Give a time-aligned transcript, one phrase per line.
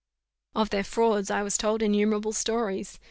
[0.55, 2.97] Of their frauds I was told innumerable stories.